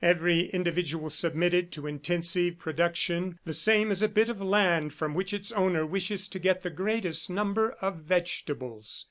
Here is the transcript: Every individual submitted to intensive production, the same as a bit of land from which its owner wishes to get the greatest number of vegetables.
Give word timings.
Every 0.03 0.47
individual 0.49 1.11
submitted 1.11 1.71
to 1.73 1.85
intensive 1.85 2.57
production, 2.57 3.37
the 3.45 3.53
same 3.53 3.91
as 3.91 4.01
a 4.01 4.07
bit 4.07 4.29
of 4.29 4.41
land 4.41 4.93
from 4.95 5.13
which 5.13 5.31
its 5.31 5.51
owner 5.51 5.85
wishes 5.85 6.27
to 6.29 6.39
get 6.39 6.63
the 6.63 6.71
greatest 6.71 7.29
number 7.29 7.73
of 7.81 7.97
vegetables. 7.97 8.99